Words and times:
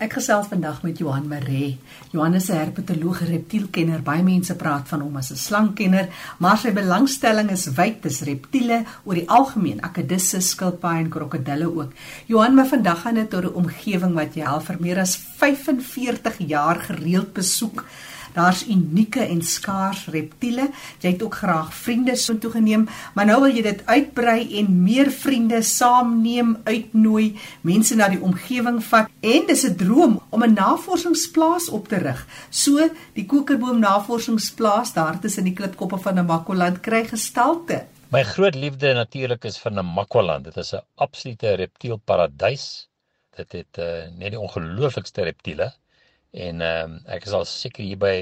Ek 0.00 0.14
gesels 0.16 0.46
vandag 0.48 0.78
met 0.80 0.96
Johan 0.96 1.26
Maree. 1.28 1.74
Johan 2.08 2.34
is 2.34 2.48
'n 2.48 2.56
herpetoloog, 2.56 3.20
reptielkenner. 3.20 4.00
Baie 4.02 4.22
mense 4.22 4.54
praat 4.56 4.88
van 4.88 5.00
hom 5.00 5.16
as 5.16 5.30
'n 5.30 5.36
slangkenner, 5.36 6.08
maar 6.38 6.56
sy 6.56 6.72
belangstelling 6.72 7.50
is 7.50 7.66
wyd, 7.66 8.02
dis 8.02 8.22
reptiele 8.22 8.84
oor 9.04 9.14
die 9.14 9.28
algemeen, 9.28 9.82
akedisse, 9.82 10.40
skilpaaie 10.40 11.04
en 11.04 11.10
krokodille 11.10 11.76
ook. 11.76 11.92
Johan, 12.26 12.54
maar 12.54 12.66
vandag 12.66 13.00
gaan 13.00 13.14
dit 13.14 13.34
oor 13.34 13.44
'n 13.44 13.54
omgewing 13.54 14.14
wat 14.14 14.34
jy 14.34 14.44
al 14.44 14.60
vir 14.60 14.76
meer 14.80 14.98
as 14.98 15.16
45 15.16 16.38
jaar 16.38 16.80
gereeld 16.80 17.32
besoek. 17.32 17.84
Daar's 18.34 18.62
unieke 18.66 19.24
en 19.24 19.42
skaars 19.42 20.06
reptiele. 20.06 20.68
Jy 21.00 21.12
het 21.12 21.22
ook 21.22 21.34
graag 21.34 21.74
vriende 21.74 22.16
so 22.16 22.38
toe 22.38 22.50
geneem, 22.50 22.88
maar 23.14 23.26
nou 23.26 23.40
wil 23.40 23.54
jy 23.54 23.62
dit 23.62 23.82
uitbrei 23.86 24.58
en 24.60 24.82
meer 24.82 25.10
vriende 25.10 25.62
saamneem, 25.62 26.56
uitnooi, 26.64 27.38
mense 27.60 27.96
na 27.96 28.08
die 28.08 28.22
omgewing 28.22 28.82
vat 28.84 29.10
en 29.20 29.46
dis 29.46 29.64
'n 29.66 29.76
droom 29.76 30.20
om 30.30 30.42
'n 30.44 30.54
navorsingsplaas 30.54 31.68
op 31.68 31.88
te 31.88 31.96
rig. 31.96 32.26
So 32.50 32.90
die 33.14 33.26
Kokerboom 33.26 33.78
Navorsingsplaas 33.78 34.92
daar 34.92 35.18
tussen 35.20 35.44
die 35.44 35.52
klipkoppe 35.52 35.98
van 35.98 36.14
Namakoland 36.14 36.80
kry 36.80 37.04
gestalte. 37.04 37.86
My 38.10 38.22
groot 38.24 38.54
liefde 38.54 38.92
natuurlik 38.94 39.44
is 39.44 39.58
vir 39.58 39.72
Namakoland. 39.72 40.44
Dit 40.44 40.56
is 40.56 40.72
'n 40.74 40.82
absolute 40.94 41.54
reptielparadys. 41.54 42.88
Dit 43.36 43.52
het 43.52 43.78
uh, 43.78 44.08
net 44.18 44.30
die 44.30 44.40
ongelooflikste 44.40 45.22
reptiele. 45.22 45.72
En 46.32 46.60
ehm 46.60 46.92
um, 46.92 46.98
ek 47.06 47.26
is 47.26 47.32
al 47.34 47.44
seker 47.44 47.84
hier 47.84 47.98
by 47.98 48.16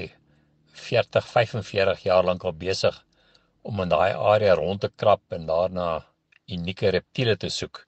40, 0.73 1.25
45 1.33 2.03
jaar 2.07 2.23
lank 2.25 2.43
al 2.43 2.53
besig 2.53 2.95
om 3.61 3.81
in 3.83 3.91
daai 3.91 4.13
area 4.13 4.55
rond 4.57 4.81
te 4.81 4.89
krap 5.01 5.35
en 5.37 5.45
daarna 5.45 5.89
unieke 6.55 6.89
reptiele 6.95 7.35
te 7.37 7.49
soek. 7.53 7.83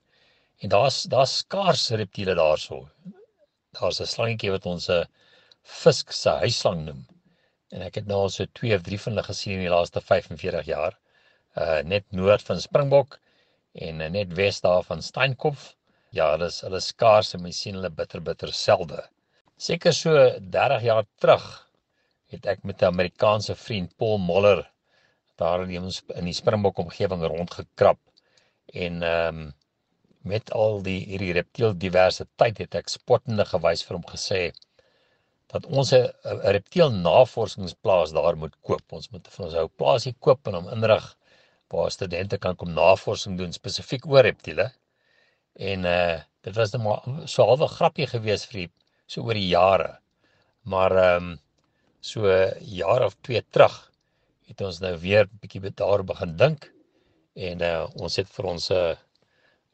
En 0.62 0.70
daar's 0.74 1.02
daar's 1.14 1.38
skaars 1.42 1.88
reptiele 2.02 2.34
daarso. 2.38 2.88
Daar's 3.78 4.00
'n 4.00 4.06
slangetjie 4.14 4.52
wat 4.54 4.66
ons 4.66 4.88
'n 4.90 5.08
visk 5.82 6.12
se 6.12 6.30
huisslang 6.44 6.84
noem. 6.84 7.06
En 7.72 7.82
ek 7.82 7.94
het 7.94 8.06
nou 8.06 8.18
al 8.22 8.30
so 8.30 8.46
2 8.60 8.74
of 8.74 8.82
3 8.82 8.98
van 9.04 9.12
hulle 9.12 9.26
gesien 9.26 9.54
in 9.54 9.64
die 9.66 9.74
laaste 9.74 10.00
45 10.00 10.66
jaar. 10.66 10.98
Uh 11.56 11.80
net 11.82 12.04
noord 12.10 12.42
van 12.42 12.60
Springbok 12.60 13.18
en 13.72 14.00
uh, 14.00 14.08
net 14.08 14.32
wes 14.34 14.60
daar 14.60 14.82
van 14.82 15.02
Steenkop. 15.02 15.58
Ja, 16.10 16.30
hulle 16.30 16.46
is 16.46 16.60
hulle 16.60 16.80
skaars 16.80 17.34
en 17.34 17.42
mens 17.42 17.60
sien 17.60 17.74
hulle 17.74 17.90
bitter 17.90 18.20
bitter 18.20 18.52
selde. 18.52 19.08
Seker 19.62 19.94
so 19.94 20.12
30 20.54 20.82
jaar 20.88 21.04
terug 21.22 21.42
het 22.34 22.46
ek 22.50 22.64
met 22.68 22.80
'n 22.82 22.88
Amerikaanse 22.94 23.54
vriend 23.54 23.92
Paul 23.96 24.18
Moller 24.18 24.62
daar 25.42 25.62
in 25.62 25.68
die, 25.68 26.00
in 26.18 26.24
die 26.30 26.34
Springbok 26.38 26.78
omgewing 26.82 27.22
rondgekrap 27.22 28.00
en 28.86 29.02
ehm 29.02 29.38
um, 29.42 29.52
met 30.32 30.50
al 30.62 30.82
die 30.88 30.98
hierdie 31.10 31.32
reptiel 31.38 31.78
diversiteit 31.84 32.58
het 32.62 32.74
ek 32.80 32.90
spottende 32.90 33.46
gewys 33.52 33.86
vir 33.86 33.96
hom 33.98 34.04
gesê 34.10 34.42
dat 35.54 35.66
ons 35.66 35.94
'n 35.94 36.10
reptiel 36.58 36.90
navorsingsplaas 37.06 38.12
daar 38.18 38.36
moet 38.42 38.58
koop. 38.66 38.84
Ons 38.98 39.10
moet 39.14 39.32
vir 39.34 39.44
ons 39.46 39.58
ou 39.62 39.68
plaasie 39.68 40.14
koop 40.18 40.46
en 40.46 40.54
hom 40.58 40.68
inrig 40.76 41.08
waar 41.70 41.90
studente 41.90 42.38
kan 42.38 42.56
kom 42.56 42.74
navorsing 42.74 43.38
doen 43.38 43.52
spesifiek 43.52 44.06
oor 44.06 44.22
reptiele. 44.30 44.72
En 45.72 45.84
uh 45.84 46.20
dit 46.42 46.54
was 46.56 46.72
net 46.72 46.82
maar 46.82 47.28
so 47.30 47.44
halwe 47.46 47.68
grappie 47.78 48.06
geweest 48.06 48.50
vir 48.50 48.64
die 48.64 48.70
so 49.12 49.26
oor 49.28 49.38
die 49.38 49.48
jare. 49.52 49.96
Maar 50.72 50.96
ehm 51.04 51.30
um, 51.32 51.40
so 52.02 52.26
jaar 52.76 53.04
of 53.06 53.14
twee 53.22 53.42
terug 53.54 53.74
het 54.50 54.62
ons 54.66 54.80
nou 54.82 54.96
weer 55.04 55.24
'n 55.26 55.38
bietjie 55.42 55.70
daar 55.80 56.02
begin 56.04 56.32
dink 56.36 56.72
en 57.48 57.62
uh, 57.62 57.86
ons 57.94 58.16
het 58.16 58.28
vir 58.36 58.48
ons 58.52 58.70
'n 58.70 58.74
uh, 58.74 58.96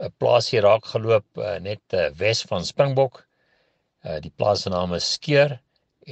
'n 0.06 0.12
plaasie 0.22 0.60
raak 0.60 0.84
geloop 0.94 1.26
uh, 1.38 1.56
net 1.68 1.82
uh, 1.94 2.10
wes 2.22 2.42
van 2.50 2.64
Springbok. 2.64 3.24
Uh, 4.04 4.18
die 4.20 4.34
plaas 4.36 4.62
se 4.62 4.70
naam 4.70 4.94
is 4.94 5.12
Skeur 5.12 5.58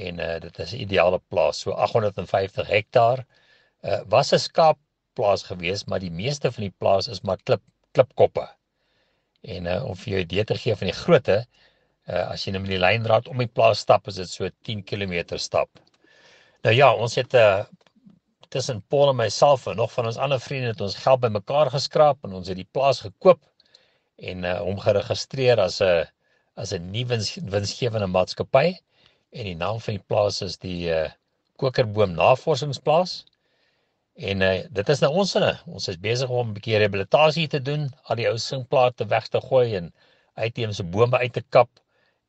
en 0.06 0.18
uh, 0.20 0.38
dit 0.40 0.58
is 0.64 0.72
'n 0.72 0.82
ideale 0.86 1.20
plaas, 1.28 1.60
so 1.60 1.70
850 1.70 2.66
hektaar. 2.66 3.26
Uh, 3.82 4.00
was 4.08 4.32
'n 4.32 4.38
skaapplaas 4.38 5.42
gewees, 5.42 5.84
maar 5.84 6.00
die 6.00 6.10
meeste 6.22 6.52
van 6.52 6.62
die 6.62 6.76
plaas 6.78 7.08
is 7.08 7.20
maar 7.20 7.38
klip 7.44 7.62
klipkoppe. 7.92 8.48
En 9.42 9.66
uh, 9.66 9.84
om 9.84 9.96
vir 9.96 10.12
jou 10.12 10.20
'n 10.20 10.26
idee 10.28 10.44
te 10.44 10.58
gee 10.58 10.76
van 10.76 10.86
die 10.86 11.00
grootte, 11.04 11.38
Uh, 11.38 11.65
as 12.06 12.44
jy 12.46 12.52
net 12.54 12.62
met 12.62 12.70
die 12.70 12.82
lyndraad 12.82 13.28
om 13.28 13.40
die 13.42 13.50
plaas 13.50 13.80
stap, 13.82 14.06
is 14.08 14.20
dit 14.20 14.30
so 14.30 14.48
10 14.68 14.84
km 14.86 15.38
stap. 15.42 15.80
Nou 16.62 16.74
ja, 16.74 16.92
ons 16.94 17.14
het 17.18 17.34
'n 17.34 17.36
uh, 17.36 17.58
eh, 17.58 17.64
tussen 18.48 18.82
Paul 18.88 19.10
en 19.10 19.16
myself 19.16 19.66
en 19.66 19.76
nog 19.76 19.92
van 19.92 20.06
ons 20.06 20.16
ander 20.16 20.40
vriende 20.40 20.68
het 20.68 20.80
ons 20.80 20.94
geld 20.94 21.20
bymekaar 21.20 21.70
geskraap 21.70 22.24
en 22.24 22.32
ons 22.32 22.48
het 22.48 22.56
die 22.56 22.68
plaas 22.72 23.00
gekoop 23.00 23.40
en 24.16 24.44
uh, 24.44 24.58
hom 24.60 24.78
geregistreer 24.78 25.60
as 25.60 25.80
'n 25.80 26.06
as 26.56 26.72
'n 26.72 26.90
nuwe 26.90 27.08
wins, 27.08 27.34
winsgewende 27.34 28.06
maatskappy 28.06 28.78
en 29.30 29.44
die 29.44 29.56
naam 29.56 29.80
van 29.80 29.94
die 29.94 30.04
plaas 30.06 30.42
is 30.42 30.56
die 30.58 30.88
uh, 30.90 31.10
Kokerboom 31.56 32.14
Navorsingsplaas. 32.14 33.24
En 34.14 34.40
uh, 34.40 34.62
dit 34.70 34.88
is 34.88 35.00
nou 35.00 35.12
ons 35.12 35.30
sinne. 35.30 35.60
Ons 35.66 35.88
is 35.88 35.98
besig 35.98 36.28
om 36.28 36.48
'n 36.48 36.54
bietjie 36.54 36.78
rehabilitasie 36.78 37.48
te 37.48 37.60
doen, 37.60 37.90
al 38.04 38.16
die 38.16 38.28
ou 38.28 38.38
singplate 38.38 39.06
weg 39.06 39.28
te 39.28 39.40
gooi 39.40 39.74
en 39.76 39.92
uitheemse 40.34 40.84
bome 40.84 41.18
uit 41.18 41.32
te 41.32 41.42
kap 41.50 41.68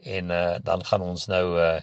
en 0.04 0.32
uh, 0.32 0.56
dan 0.64 0.84
gaan 0.86 1.02
ons 1.02 1.28
nou 1.28 1.44
uh, 1.60 1.78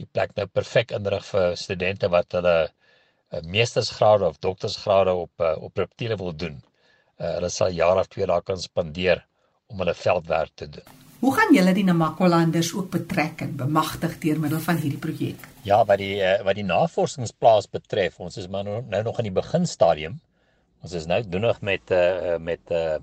die 0.00 0.08
plek 0.08 0.34
nou 0.36 0.46
perfek 0.46 0.94
inrig 0.96 1.24
vir 1.28 1.56
studente 1.60 2.08
wat 2.12 2.32
hulle 2.38 2.56
uh, 2.66 3.42
meestersgraad 3.44 4.24
of 4.26 4.40
doktorsgraad 4.42 5.12
op 5.12 5.44
uh, 5.44 5.54
op 5.62 5.76
reptiele 5.76 6.16
wil 6.16 6.34
doen. 6.36 6.56
Uh, 7.20 7.34
hulle 7.36 7.50
sal 7.52 7.74
jaar 7.76 8.00
of 8.00 8.08
twee 8.08 8.26
daar 8.26 8.42
kan 8.42 8.58
spandeer 8.60 9.26
om 9.70 9.78
hulle 9.82 9.94
veldwerk 9.94 10.54
te 10.54 10.68
doen. 10.68 10.98
Hoe 11.20 11.34
gaan 11.36 11.52
julle 11.52 11.74
die 11.76 11.84
Namakolanders 11.84 12.72
ook 12.74 12.88
betrek 12.94 13.42
en 13.44 13.56
bemagtig 13.56 14.16
deur 14.22 14.38
middel 14.40 14.60
van 14.64 14.78
hierdie 14.80 15.00
projek? 15.02 15.42
Ja, 15.68 15.82
wat 15.84 16.00
die 16.00 16.16
uh, 16.24 16.38
wat 16.46 16.56
die 16.56 16.64
navorsingsplaas 16.64 17.68
betref, 17.68 18.16
ons 18.24 18.40
is 18.40 18.48
maar 18.48 18.64
nou, 18.64 18.80
nou 18.88 19.02
nog 19.04 19.20
in 19.20 19.28
die 19.28 19.36
beginstadium. 19.36 20.16
Ons 20.80 20.96
is 20.96 21.04
nou 21.10 21.20
doenig 21.28 21.60
met 21.60 21.92
uh, 21.92 22.38
met 22.40 22.72
uh, 22.72 22.96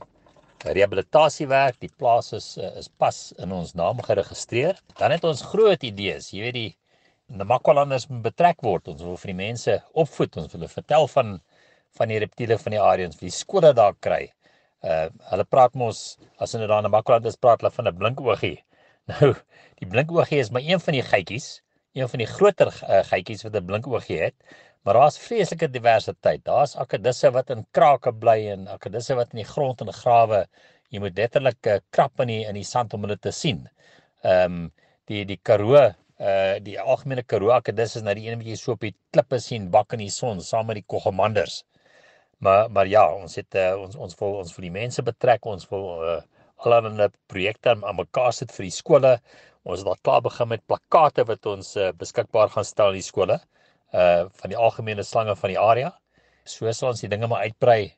rehabilitasiewerk, 0.65 1.77
die 1.83 1.91
plaas 1.97 2.31
is 2.33 2.47
eh, 2.57 2.71
is 2.81 2.89
pas 2.89 3.17
in 3.43 3.53
ons 3.53 3.73
naam 3.77 4.01
geregistreer. 4.05 4.79
Dan 4.97 5.13
het 5.13 5.25
ons 5.27 5.45
groot 5.51 5.83
idees, 5.83 6.31
jy 6.33 6.47
weet 6.47 6.57
die 6.57 6.71
Namakwalanders 7.27 8.07
moet 8.07 8.23
betrek 8.29 8.61
word. 8.63 8.87
Ons 8.87 9.03
wil 9.03 9.17
vir 9.19 9.33
die 9.33 9.41
mense 9.41 9.77
opvoed, 9.93 10.37
ons 10.39 10.51
wil 10.53 10.61
hulle 10.61 10.73
vertel 10.73 11.07
van 11.13 11.37
van 11.97 12.11
die 12.11 12.19
reptiele 12.21 12.57
van 12.61 12.75
die 12.75 12.81
area, 12.81 13.07
ons 13.09 13.17
wil 13.17 13.29
die 13.29 13.33
skole 13.33 13.71
daar 13.73 13.95
kry. 14.05 14.27
Uh 14.85 15.07
hulle 15.31 15.45
praat 15.49 15.73
mos 15.75 16.17
as 16.39 16.53
hulle 16.53 16.67
daar 16.69 16.83
in 16.83 16.89
Namakwalanders 16.89 17.39
praat 17.41 17.61
hulle 17.61 17.73
van 17.73 17.87
'n 17.91 17.97
blinkoogie. 17.97 18.57
Nou, 19.07 19.31
die 19.79 19.87
blinkoogie 19.87 20.39
is 20.43 20.49
maar 20.51 20.65
een 20.65 20.81
van 20.83 20.93
die 20.93 21.01
geitjies, 21.01 21.61
een 21.95 22.09
van 22.11 22.19
die 22.19 22.27
groter 22.27 22.67
uh, 22.83 23.03
geitjies 23.07 23.43
wat 23.45 23.55
'n 23.55 23.65
blinkoogie 23.65 24.19
het. 24.19 24.35
Maar 24.87 24.95
daar's 24.95 25.17
vreeslike 25.19 25.67
diversiteit. 25.67 26.45
Daar's 26.47 26.77
akedisse 26.79 27.27
wat 27.35 27.49
in 27.51 27.65
krake 27.75 28.11
bly 28.21 28.35
en 28.53 28.61
akedisse 28.71 29.15
wat 29.19 29.33
in 29.35 29.41
die 29.41 29.47
grond 29.47 29.81
en 29.83 29.89
grawe. 29.91 30.37
Jy 30.95 31.01
moet 31.03 31.17
letterlik 31.19 31.67
uh, 31.67 31.73
krap 31.91 32.21
in 32.23 32.29
die 32.31 32.37
in 32.47 32.55
die 32.55 32.63
sand 32.69 32.95
om 32.95 33.03
hulle 33.03 33.17
te 33.19 33.33
sien. 33.35 33.65
Ehm 34.23 34.55
um, 34.61 34.61
die 35.11 35.25
die 35.27 35.37
Karoo 35.49 35.81
uh 35.81 36.53
die 36.63 36.77
algemene 36.79 37.25
Karoo 37.33 37.51
akedisse 37.57 37.99
is 37.99 38.05
nou 38.07 38.13
die 38.15 38.29
een 38.29 38.39
wat 38.39 38.47
jy 38.47 38.55
so 38.61 38.77
op 38.77 38.85
die 38.87 38.93
klippe 39.11 39.41
sien 39.43 39.65
bak 39.73 39.97
in 39.97 40.05
die 40.05 40.13
son 40.19 40.39
saam 40.51 40.71
met 40.71 40.79
die 40.79 40.85
koggemanders. 40.95 41.57
Maar 42.39 42.71
maar 42.71 42.87
ja, 42.87 43.03
ons 43.17 43.35
het 43.41 43.59
uh, 43.59 43.73
ons 43.83 43.99
ons 44.07 44.17
wil 44.23 44.39
ons 44.45 44.55
vir 44.55 44.69
die 44.69 44.73
mense 44.77 45.07
betrek, 45.11 45.51
ons 45.57 45.67
wil 45.73 45.85
uh 46.13 46.15
allerlei 46.63 47.09
projekte 47.27 47.75
aan 47.75 47.99
mekaar 47.99 48.31
sit 48.39 48.55
vir 48.55 48.69
die 48.69 48.77
skole. 48.79 49.13
Ons 49.67 49.83
het 49.83 49.91
al 49.91 50.01
klaar 50.07 50.23
begin 50.31 50.53
met 50.55 50.65
plakkate 50.71 51.27
wat 51.33 51.53
ons 51.57 51.75
uh, 51.75 51.91
beskikbaar 51.91 52.55
gaan 52.55 52.71
stel 52.71 52.95
in 52.95 53.01
die 53.03 53.09
skole 53.11 53.41
uh 53.41 53.53
van 53.91 54.51
die 54.51 54.57
algemene 54.57 55.03
slange 55.03 55.35
van 55.35 55.49
die 55.49 55.59
area. 55.59 55.93
So 56.45 56.71
sal 56.71 56.89
ons 56.89 57.01
die 57.01 57.09
dinge 57.09 57.27
maar 57.27 57.47
uitbrei 57.47 57.93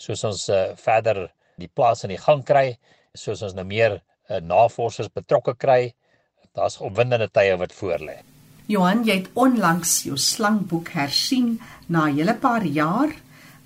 soos 0.00 0.24
ons 0.24 0.48
uh 0.48 0.72
verder 0.80 1.28
die 1.60 1.68
plaas 1.68 2.04
in 2.06 2.14
die 2.14 2.20
gang 2.20 2.42
kry, 2.46 2.78
soos 3.12 3.42
ons 3.44 3.56
nou 3.56 3.66
meer 3.68 3.98
uh, 3.98 4.40
navorsers 4.40 5.10
betrokke 5.12 5.54
kry. 5.60 5.92
Daar's 6.56 6.80
opwindende 6.80 7.28
tye 7.28 7.56
wat 7.60 7.74
voorlê. 7.76 8.20
Johan, 8.70 9.02
jy 9.04 9.18
het 9.18 9.28
onlangs 9.38 10.00
jou 10.06 10.16
slangboek 10.16 10.94
hersien 10.94 11.58
na 11.88 12.06
'n 12.08 12.16
hele 12.16 12.34
paar 12.34 12.64
jaar. 12.64 13.12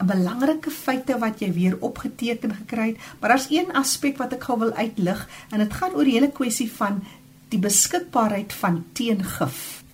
'n 0.01 0.07
Belangrike 0.07 0.71
feite 0.71 1.19
wat 1.19 1.41
jy 1.41 1.53
weer 1.53 1.77
opgeteken 1.81 2.51
gekry 2.55 2.89
het, 2.89 2.99
maar 3.21 3.31
daar's 3.31 3.51
een 3.51 3.71
aspek 3.73 4.19
wat 4.19 4.33
ek 4.33 4.43
gou 4.43 4.59
wil 4.59 4.73
uitlig 4.73 5.29
en 5.53 5.59
dit 5.59 5.73
gaan 5.73 5.95
oor 5.95 6.05
die 6.05 6.19
hele 6.19 6.33
kwessie 6.33 6.71
van 6.73 7.05
die 7.49 7.59
beskikbaarheid 7.59 8.53
van 8.53 8.85
teengif 8.93 9.85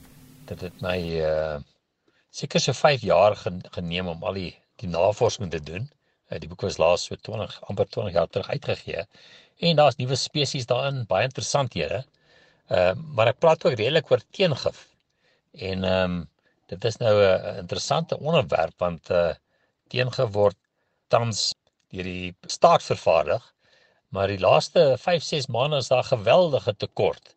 dit 0.50 0.60
het 0.66 0.80
my 0.82 0.98
uh 1.22 1.58
seker 2.30 2.62
so 2.62 2.72
5 2.72 3.02
jaar 3.02 3.36
geneem 3.76 4.08
om 4.08 4.24
al 4.24 4.38
die 4.38 4.52
die 4.80 4.88
navorsing 4.88 5.50
te 5.52 5.60
doen. 5.60 5.90
Uh, 6.30 6.38
die 6.40 6.48
boek 6.48 6.62
was 6.64 6.78
laas 6.80 7.04
so 7.08 7.16
20 7.28 7.58
amper 7.68 7.88
20 7.96 8.14
jaar 8.16 8.28
terug 8.28 8.48
uitgegee. 8.48 9.04
En 9.60 9.76
daar's 9.76 9.98
nuwe 10.00 10.16
spesies 10.16 10.66
daarin, 10.66 11.04
baie 11.10 11.28
interessanthede. 11.28 12.04
Uh 12.70 12.92
maar 13.16 13.32
ek 13.32 13.40
praat 13.42 13.64
ook 13.66 13.76
redelik 13.76 14.10
oor 14.10 14.22
teengif. 14.36 14.86
En 15.68 15.84
ehm 15.84 16.18
um, 16.18 16.20
dit 16.70 16.84
is 16.84 16.96
nou 17.02 17.14
'n 17.18 17.56
interessante 17.64 18.18
onderwerp 18.18 18.74
want 18.78 19.10
uh 19.10 19.34
teengif 19.88 20.30
word 20.32 20.56
tans 21.08 21.50
deur 21.90 22.06
die 22.06 22.34
staat 22.46 22.82
vervaardig. 22.82 23.42
Maar 24.08 24.28
die 24.28 24.38
laaste 24.38 24.96
5-6 24.98 25.50
maande 25.50 25.76
is 25.76 25.88
daar 25.88 26.04
geweldige 26.04 26.74
tekort 26.76 27.34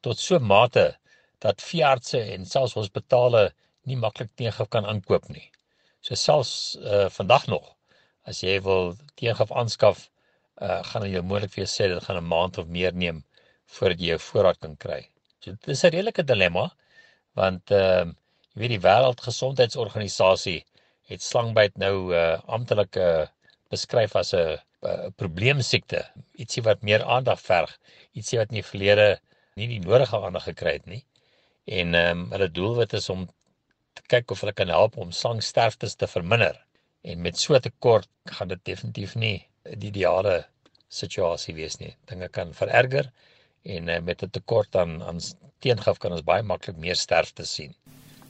tot 0.00 0.18
so 0.18 0.38
mate 0.38 0.96
dat 1.38 1.62
veeartse 1.62 2.20
en 2.20 2.46
selfs 2.46 2.76
hospitale 2.76 3.52
nie 3.90 3.96
maklik 3.96 4.30
teengif 4.38 4.68
kan 4.70 4.86
aankoop 4.90 5.28
nie. 5.28 5.46
So 6.04 6.14
selfs 6.14 6.76
uh, 6.80 7.08
vandag 7.16 7.46
nog 7.52 7.70
as 8.28 8.40
jy 8.44 8.58
wil 8.64 8.94
teengif 9.20 9.52
aanskaf, 9.52 10.08
uh, 10.62 10.80
gaan 10.88 11.04
hulle 11.04 11.16
jou 11.18 11.24
moontlik 11.28 11.52
vir 11.54 11.64
jou 11.64 11.70
sê 11.70 11.88
dit 11.92 12.04
gaan 12.04 12.20
'n 12.20 12.30
maand 12.34 12.58
of 12.58 12.66
meer 12.76 12.92
neem 13.04 13.24
voordat 13.76 14.00
jy 14.00 14.08
jou 14.14 14.20
voorraad 14.28 14.58
kan 14.60 14.76
kry. 14.76 15.00
So 15.40 15.50
dit 15.50 15.68
is 15.76 15.84
'n 15.84 15.94
redelike 15.96 16.24
dilemma 16.24 16.70
want 17.40 17.70
ehm 17.70 18.08
uh, 18.08 18.14
jy 18.54 18.60
weet 18.62 18.74
die 18.76 18.84
Wêreldgesondheidsorganisasie 18.86 20.60
het 21.10 21.22
slangbyt 21.22 21.78
nou 21.82 21.96
uh, 22.14 22.38
amptelik 22.56 22.96
uh, 22.96 23.26
beskryf 23.70 24.14
as 24.16 24.32
'n 24.34 24.58
uh, 24.82 25.08
probleemsiekte, 25.16 26.00
ietsie 26.42 26.62
wat 26.62 26.82
meer 26.82 27.02
aandag 27.16 27.40
verg, 27.40 27.72
ietsie 28.12 28.38
wat 28.38 28.52
in 28.52 28.60
die 28.60 28.70
verlede 28.72 29.08
nie 29.56 29.68
die 29.68 29.80
nodige 29.80 30.20
aandag 30.20 30.44
gekry 30.50 30.72
het 30.78 30.86
nie. 30.86 31.02
En 31.80 31.94
ehm 31.94 32.18
um, 32.18 32.30
hulle 32.34 32.50
doelwit 32.50 32.92
is 32.92 33.08
om 33.08 33.28
te 33.94 34.02
kyk 34.12 34.30
of 34.30 34.40
hulle 34.42 34.52
kan 34.52 34.68
help 34.68 34.96
om 34.96 35.12
slangsterftes 35.12 35.94
te 36.00 36.08
verminder. 36.10 36.58
En 37.02 37.22
met 37.22 37.38
so 37.38 37.54
'n 37.54 37.60
tekort 37.60 38.08
gaan 38.36 38.48
dit 38.48 38.64
definitief 38.64 39.14
nie 39.14 39.46
die 39.64 39.88
ideale 39.88 40.46
situasie 40.88 41.54
wees 41.54 41.78
nie. 41.78 41.96
Dinge 42.10 42.28
kan 42.28 42.54
vererger 42.54 43.10
en 43.62 43.88
uh, 43.88 44.00
met 44.00 44.22
'n 44.22 44.30
tekort 44.30 44.76
aan 44.76 45.02
aan 45.02 45.20
teengif 45.58 45.98
kan 45.98 46.12
ons 46.12 46.24
baie 46.24 46.42
maklik 46.42 46.76
meer 46.76 46.96
sterftes 46.96 47.54
sien. 47.54 47.74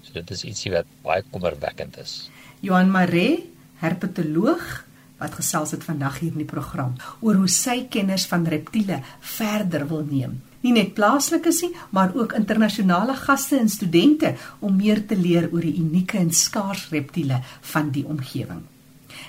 So 0.02 0.12
dit 0.12 0.30
is 0.30 0.44
ietsie 0.44 0.72
wat 0.72 0.86
baie 1.02 1.22
kommerwekkend 1.30 1.98
is. 1.98 2.30
Johan 2.60 2.90
Maree, 2.90 3.52
herpetoloog 3.80 4.84
wat 5.18 5.34
gesels 5.34 5.70
het 5.70 5.84
vandag 5.84 6.18
hier 6.18 6.32
in 6.32 6.42
die 6.42 6.48
program 6.48 6.94
oor 7.20 7.34
hoe 7.34 7.48
sy 7.48 7.84
kennis 7.90 8.26
van 8.26 8.46
reptiele 8.46 9.00
verder 9.20 9.86
wil 9.88 10.04
neem. 10.10 10.40
Nie 10.64 10.72
net 10.72 10.94
plaaslikes 10.96 11.60
nie, 11.62 11.74
maar 11.90 12.14
ook 12.16 12.32
internasionale 12.32 13.14
gaste 13.20 13.58
en 13.58 13.68
studente 13.68 14.34
om 14.60 14.76
meer 14.76 15.04
te 15.06 15.16
leer 15.16 15.50
oor 15.52 15.60
die 15.60 15.76
unieke 15.80 16.18
en 16.18 16.32
skaars 16.32 16.88
reptiele 16.90 17.42
van 17.74 17.92
die 17.92 18.06
omgewing. 18.06 18.64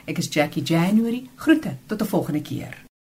Ek 0.06 0.18
is 0.22 0.32
Jackie 0.32 0.64
January. 0.64 1.26
Groete 1.36 1.78
tot 1.88 2.02
'n 2.02 2.06
volgende 2.06 2.42
keer. 2.42 2.85